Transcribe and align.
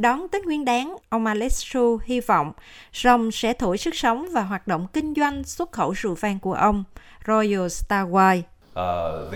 Đón 0.00 0.28
Tết 0.28 0.44
Nguyên 0.44 0.64
đáng, 0.64 0.96
ông 1.08 1.26
Alessio 1.26 1.80
hy 2.04 2.20
vọng 2.20 2.52
rồng 2.92 3.30
sẽ 3.30 3.52
thổi 3.52 3.78
sức 3.78 3.94
sống 3.94 4.26
và 4.32 4.42
hoạt 4.42 4.66
động 4.66 4.86
kinh 4.92 5.14
doanh 5.14 5.44
xuất 5.44 5.72
khẩu 5.72 5.92
rượu 5.92 6.14
vang 6.14 6.38
của 6.38 6.54
ông, 6.54 6.84
Royal 7.26 7.68
Star 7.68 8.08
Wine. 8.08 8.42
Uh, 8.72 9.34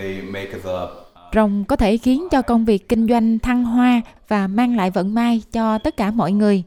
Rồng 1.33 1.65
có 1.65 1.75
thể 1.75 1.97
khiến 1.97 2.27
cho 2.31 2.41
công 2.41 2.65
việc 2.65 2.89
kinh 2.89 3.07
doanh 3.07 3.39
thăng 3.39 3.65
hoa 3.65 4.01
và 4.27 4.47
mang 4.47 4.75
lại 4.75 4.91
vận 4.91 5.13
may 5.13 5.41
cho 5.51 5.77
tất 5.77 5.97
cả 5.97 6.11
mọi 6.11 6.31
người. 6.31 6.63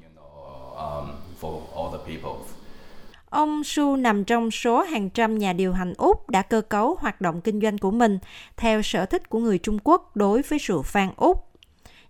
Ông 3.30 3.64
Su 3.64 3.96
nằm 3.96 4.24
trong 4.24 4.50
số 4.50 4.82
hàng 4.82 5.10
trăm 5.10 5.38
nhà 5.38 5.52
điều 5.52 5.72
hành 5.72 5.94
Úc 5.98 6.30
đã 6.30 6.42
cơ 6.42 6.60
cấu 6.60 6.96
hoạt 7.00 7.20
động 7.20 7.40
kinh 7.40 7.60
doanh 7.60 7.78
của 7.78 7.90
mình 7.90 8.18
theo 8.56 8.82
sở 8.82 9.06
thích 9.06 9.28
của 9.28 9.38
người 9.38 9.58
Trung 9.58 9.78
Quốc 9.84 10.16
đối 10.16 10.42
với 10.42 10.58
rượu 10.58 10.82
vang 10.92 11.10
Úc. 11.16 11.47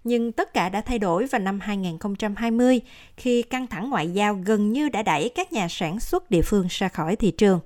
Nhưng 0.05 0.33
tất 0.33 0.55
cả 0.55 0.69
đã 0.69 0.81
thay 0.81 0.99
đổi 0.99 1.27
vào 1.27 1.41
năm 1.41 1.61
2020 1.61 2.81
khi 3.17 3.43
căng 3.43 3.67
thẳng 3.67 3.91
ngoại 3.91 4.11
giao 4.11 4.35
gần 4.45 4.73
như 4.73 4.89
đã 4.89 5.03
đẩy 5.03 5.29
các 5.29 5.53
nhà 5.53 5.67
sản 5.71 6.01
xuất 6.01 6.31
địa 6.31 6.43
phương 6.43 6.67
ra 6.71 6.89
khỏi 6.89 7.17
thị 7.17 7.31
trường. 7.31 7.61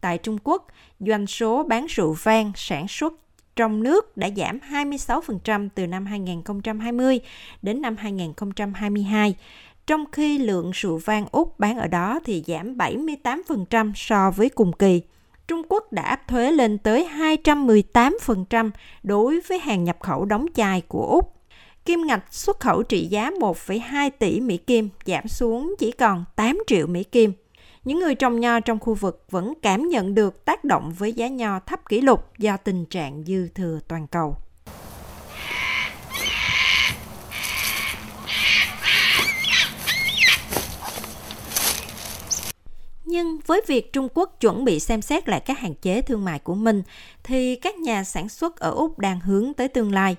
Tại 0.00 0.18
Trung 0.18 0.38
Quốc, 0.44 0.66
doanh 1.00 1.26
số 1.26 1.62
bán 1.62 1.86
rượu 1.86 2.16
vang 2.22 2.52
sản 2.56 2.88
xuất 2.88 3.12
trong 3.56 3.82
nước 3.82 4.16
đã 4.16 4.28
giảm 4.36 4.58
26% 4.70 5.68
từ 5.74 5.86
năm 5.86 6.06
2020 6.06 7.20
đến 7.62 7.82
năm 7.82 7.96
2022, 7.96 9.34
trong 9.86 10.04
khi 10.12 10.38
lượng 10.38 10.70
rượu 10.74 11.00
vang 11.04 11.26
Úc 11.32 11.58
bán 11.58 11.78
ở 11.78 11.86
đó 11.86 12.20
thì 12.24 12.44
giảm 12.46 12.76
78% 12.76 13.92
so 13.94 14.30
với 14.30 14.48
cùng 14.48 14.72
kỳ. 14.72 15.02
Trung 15.48 15.62
Quốc 15.68 15.92
đã 15.92 16.02
áp 16.02 16.28
thuế 16.28 16.52
lên 16.52 16.78
tới 16.78 17.08
218% 17.16 18.70
đối 19.02 19.40
với 19.40 19.58
hàng 19.58 19.84
nhập 19.84 19.96
khẩu 20.00 20.24
đóng 20.24 20.46
chai 20.54 20.80
của 20.80 21.06
Úc. 21.06 21.34
Kim 21.84 22.06
ngạch 22.06 22.34
xuất 22.34 22.60
khẩu 22.60 22.82
trị 22.82 23.06
giá 23.06 23.30
1,2 23.30 24.10
tỷ 24.18 24.40
Mỹ 24.40 24.56
Kim 24.56 24.88
giảm 25.06 25.28
xuống 25.28 25.74
chỉ 25.78 25.92
còn 25.92 26.24
8 26.36 26.62
triệu 26.66 26.86
Mỹ 26.86 27.04
Kim. 27.04 27.32
Những 27.84 27.98
người 27.98 28.14
trồng 28.14 28.40
nho 28.40 28.60
trong 28.60 28.78
khu 28.78 28.94
vực 28.94 29.24
vẫn 29.30 29.54
cảm 29.62 29.88
nhận 29.88 30.14
được 30.14 30.44
tác 30.44 30.64
động 30.64 30.92
với 30.98 31.12
giá 31.12 31.28
nho 31.28 31.60
thấp 31.60 31.88
kỷ 31.88 32.00
lục 32.00 32.38
do 32.38 32.56
tình 32.56 32.86
trạng 32.86 33.24
dư 33.24 33.48
thừa 33.48 33.80
toàn 33.88 34.06
cầu. 34.06 34.36
Nhưng 43.04 43.40
với 43.46 43.62
việc 43.66 43.92
Trung 43.92 44.08
Quốc 44.14 44.40
chuẩn 44.40 44.64
bị 44.64 44.80
xem 44.80 45.02
xét 45.02 45.28
lại 45.28 45.40
các 45.40 45.58
hạn 45.58 45.74
chế 45.74 46.02
thương 46.02 46.24
mại 46.24 46.38
của 46.38 46.54
mình, 46.54 46.82
thì 47.24 47.56
các 47.56 47.76
nhà 47.76 48.04
sản 48.04 48.28
xuất 48.28 48.56
ở 48.56 48.70
Úc 48.70 48.98
đang 48.98 49.20
hướng 49.20 49.54
tới 49.54 49.68
tương 49.68 49.92
lai. 49.92 50.16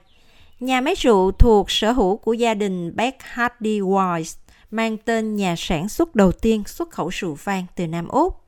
Nhà 0.59 0.81
máy 0.81 0.93
rượu 0.97 1.31
thuộc 1.31 1.71
sở 1.71 1.91
hữu 1.91 2.17
của 2.17 2.33
gia 2.33 2.53
đình 2.53 2.95
Beck 2.95 3.23
Hardy 3.23 3.79
Weiss 3.79 4.37
mang 4.71 4.97
tên 4.97 5.35
nhà 5.35 5.55
sản 5.57 5.89
xuất 5.89 6.15
đầu 6.15 6.31
tiên 6.31 6.63
xuất 6.65 6.89
khẩu 6.89 7.09
rượu 7.09 7.37
vang 7.43 7.65
từ 7.75 7.87
Nam 7.87 8.07
Úc. 8.07 8.41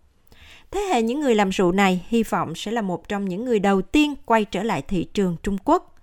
Thế 0.72 0.80
hệ 0.80 1.02
những 1.02 1.20
người 1.20 1.36
làm 1.36 1.50
rượu 1.50 1.72
này 1.72 2.06
hy 2.08 2.24
vọng 2.24 2.56
sẽ 2.56 2.72
là 2.72 2.82
một 2.82 3.10
trong 3.10 3.26
những 3.26 3.46
người 3.46 3.60
đầu 3.60 3.82
tiên 3.82 4.16
quay 4.26 4.46
trở 4.46 4.64
lại 4.64 4.82
thị 4.82 5.04
trường 5.14 5.36
Trung 5.44 5.58
Quốc. 5.64 5.96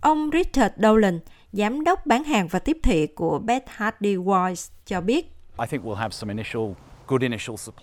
Ông 0.00 0.30
Richard 0.32 0.74
Dolan, 0.82 1.20
giám 1.52 1.84
đốc 1.84 2.06
bán 2.06 2.24
hàng 2.24 2.48
và 2.48 2.58
tiếp 2.58 2.78
thị 2.82 3.06
của 3.06 3.38
Beth 3.38 3.64
Hardy 3.66 4.16
Wise 4.16 4.70
cho 4.86 5.00
biết. 5.00 5.32
I 5.58 5.66
think 5.66 5.84
we'll 5.84 5.94
have 5.94 6.12
some 6.12 6.32
initial 6.32 6.62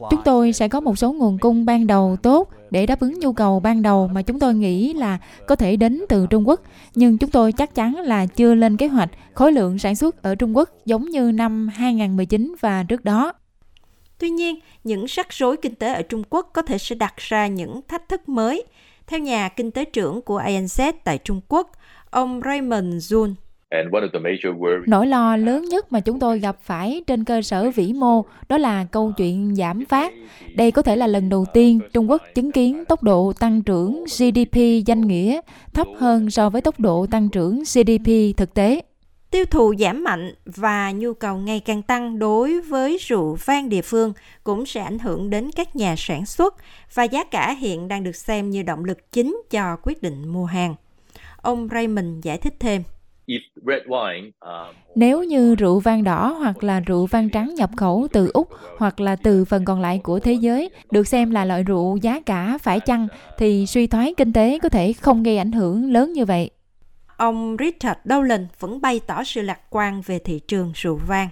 Chúng 0.09 0.22
tôi 0.26 0.54
sẽ 0.54 0.68
có 0.68 0.80
một 0.80 0.98
số 0.98 1.12
nguồn 1.12 1.38
cung 1.38 1.66
ban 1.66 1.88
đầu 1.88 2.18
tốt 2.22 2.50
để 2.72 2.86
đáp 2.86 3.00
ứng 3.00 3.20
nhu 3.20 3.34
cầu 3.34 3.59
ban 3.59 3.81
đầu 3.81 4.08
mà 4.08 4.22
chúng 4.22 4.40
tôi 4.40 4.54
nghĩ 4.54 4.94
là 4.94 5.18
có 5.48 5.56
thể 5.56 5.76
đến 5.76 6.02
từ 6.09 6.28
Trung 6.28 6.48
Quốc, 6.48 6.62
nhưng 6.95 7.18
chúng 7.18 7.31
tôi 7.31 7.52
chắc 7.52 7.76
chắn 7.76 7.96
là 7.96 8.26
chưa 8.26 8.56
lên 8.56 8.78
kế 8.78 8.88
hoạch 8.88 9.09
khối 9.34 9.52
lượng 9.52 9.80
sản 9.80 9.96
xuất 9.96 10.22
ở 10.22 10.36
Trung 10.36 10.58
Quốc 10.58 10.70
giống 10.86 11.06
như 11.06 11.31
năm 11.31 11.68
2019 11.68 12.56
và 12.62 12.84
trước 12.84 13.06
đó. 13.06 13.34
Tuy 14.18 14.30
nhiên, 14.30 14.59
những 14.84 15.06
rắc 15.06 15.34
rối 15.34 15.58
kinh 15.58 15.75
tế 15.75 15.94
ở 15.94 16.02
Trung 16.02 16.24
Quốc 16.30 16.50
có 16.53 16.62
thể 16.62 16.78
sẽ 16.78 16.96
đặt 16.96 17.14
ra 17.18 17.47
những 17.47 17.81
thách 17.88 18.09
thức 18.09 18.30
mới. 18.30 18.64
Theo 19.08 19.19
nhà 19.19 19.50
kinh 19.50 19.72
tế 19.72 19.85
trưởng 19.85 20.22
của 20.22 20.41
ANZ 20.41 20.94
tại 21.03 21.18
Trung 21.18 21.41
Quốc, 21.47 21.72
ông 22.09 22.41
Raymond 22.46 23.14
Jun 23.14 23.34
Nỗi 24.88 25.08
lo 25.08 25.38
lớn 25.38 25.66
nhất 25.66 25.91
mà 25.91 26.00
chúng 26.00 26.19
tôi 26.19 26.40
gặp 26.40 26.58
phải 26.62 27.03
trên 27.08 27.24
cơ 27.24 27.41
sở 27.41 27.72
vĩ 27.75 27.94
mô 27.94 28.25
đó 28.50 28.58
là 28.58 28.86
câu 28.91 29.12
chuyện 29.18 29.56
giảm 29.56 29.86
phát. 29.86 30.13
Đây 30.56 30.72
có 30.72 30.81
thể 30.81 30.96
là 30.96 31.08
lần 31.08 31.30
đầu 31.30 31.46
tiên 31.53 31.80
Trung 31.94 32.09
Quốc 32.09 32.22
chứng 32.35 32.52
kiến 32.52 32.85
tốc 32.85 33.03
độ 33.03 33.34
tăng 33.40 33.62
trưởng 33.62 34.03
GDP 34.03 34.85
danh 34.85 35.02
nghĩa 35.02 35.41
thấp 35.74 35.88
hơn 35.97 36.30
so 36.30 36.50
với 36.50 36.62
tốc 36.62 36.80
độ 36.80 37.06
tăng 37.12 37.30
trưởng 37.30 37.64
GDP 37.64 38.38
thực 38.38 38.53
tế. 38.53 38.81
Tiêu 39.31 39.46
thụ 39.46 39.74
giảm 39.80 40.03
mạnh 40.03 40.34
và 40.46 40.91
nhu 40.91 41.14
cầu 41.14 41.38
ngày 41.38 41.59
càng 41.59 41.81
tăng 41.81 42.19
đối 42.19 42.62
với 42.62 42.97
rượu 43.02 43.38
vang 43.46 43.69
địa 43.69 43.81
phương 43.81 44.14
cũng 44.44 44.66
sẽ 44.66 44.81
ảnh 44.81 45.00
hưởng 45.00 45.30
đến 45.30 45.52
các 45.56 45.75
nhà 45.75 45.96
sản 45.97 46.25
xuất 46.25 46.56
và 46.94 47.03
giá 47.03 47.24
cả 47.24 47.56
hiện 47.59 47.88
đang 47.88 48.03
được 48.03 48.16
xem 48.16 48.50
như 48.50 48.64
động 48.64 48.85
lực 48.85 49.12
chính 49.12 49.41
cho 49.50 49.78
quyết 49.84 50.02
định 50.02 50.28
mua 50.28 50.46
hàng. 50.46 50.75
Ông 51.41 51.68
Raymond 51.72 52.25
giải 52.25 52.38
thích 52.38 52.53
thêm. 52.59 52.84
Um, 53.28 54.75
Nếu 54.96 55.24
như 55.24 55.56
rượu 55.56 55.80
vang 55.80 56.03
đỏ 56.03 56.36
hoặc 56.40 56.63
là 56.63 56.80
rượu 56.80 57.06
vang 57.06 57.30
trắng 57.30 57.56
nhập 57.56 57.69
khẩu 57.78 58.08
từ 58.12 58.30
Úc 58.34 58.50
hoặc 58.78 59.00
là 59.00 59.16
từ 59.16 59.46
phần 59.46 59.66
còn 59.66 59.81
lại 59.81 60.00
của 60.03 60.19
thế 60.19 60.34
giới 60.34 60.69
được 60.91 61.08
xem 61.08 61.31
là 61.31 61.46
loại 61.46 61.64
rượu 61.64 61.97
giá 62.02 62.22
cả 62.25 62.58
phải 62.62 62.80
chăng 62.80 63.08
thì 63.38 63.66
suy 63.66 63.88
thoái 63.88 64.14
kinh 64.18 64.34
tế 64.34 64.59
có 64.59 64.69
thể 64.69 64.94
không 64.94 65.24
gây 65.24 65.38
ảnh 65.38 65.52
hưởng 65.52 65.91
lớn 65.91 66.14
như 66.14 66.25
vậy. 66.25 66.50
Ông 67.18 67.56
Richard 67.59 68.00
Dolan 68.06 68.47
vẫn 68.59 68.81
bày 68.81 69.00
tỏ 69.08 69.24
sự 69.24 69.41
lạc 69.41 69.59
quan 69.69 70.02
về 70.06 70.19
thị 70.19 70.40
trường 70.47 70.72
rượu 70.75 71.00
vang. 71.08 71.30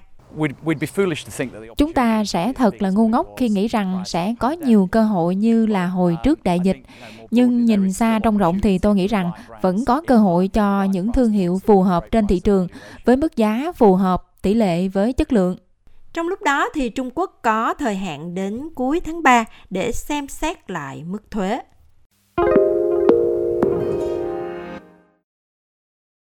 Chúng 1.78 1.94
ta 1.94 2.24
sẽ 2.24 2.54
thật 2.54 2.82
là 2.82 2.90
ngu 2.90 3.08
ngốc 3.08 3.28
khi 3.38 3.50
nghĩ 3.50 3.68
rằng 3.68 4.04
sẽ 4.06 4.36
có 4.40 4.52
nhiều 4.52 4.90
cơ 4.92 5.04
hội 5.04 5.36
như 5.36 5.66
là 5.66 5.88
hồi 5.88 6.18
trước 6.24 6.44
đại 6.44 6.60
dịch. 6.60 6.78
Nhưng 7.32 7.66
nhìn 7.66 7.94
xa 7.94 8.20
trong 8.24 8.38
rộng 8.38 8.60
thì 8.60 8.78
tôi 8.78 8.96
nghĩ 8.96 9.08
rằng 9.08 9.32
vẫn 9.62 9.86
có 9.86 10.02
cơ 10.08 10.18
hội 10.18 10.48
cho 10.48 10.84
những 10.84 11.12
thương 11.12 11.32
hiệu 11.32 11.60
phù 11.66 11.82
hợp 11.82 12.12
trên 12.12 12.28
thị 12.28 12.40
trường 12.40 12.68
với 13.06 13.18
mức 13.18 13.36
giá 13.36 13.72
phù 13.76 13.96
hợp 13.96 14.24
tỷ 14.42 14.54
lệ 14.54 14.88
với 14.88 15.14
chất 15.14 15.34
lượng. 15.34 15.58
Trong 16.14 16.28
lúc 16.28 16.42
đó 16.42 16.70
thì 16.74 16.90
Trung 16.90 17.10
Quốc 17.16 17.40
có 17.44 17.74
thời 17.74 17.96
hạn 17.96 18.36
đến 18.36 18.70
cuối 18.76 19.00
tháng 19.00 19.24
3 19.24 19.46
để 19.70 19.92
xem 19.92 20.28
xét 20.28 20.72
lại 20.72 21.04
mức 21.04 21.32
thuế. 21.32 21.60